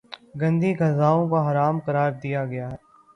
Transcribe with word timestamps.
گندی 0.41 0.71
غذاؤں 0.79 1.23
کو 1.29 1.37
حرام 1.47 1.75
قراردیا 1.85 2.41
ہے 2.43 2.75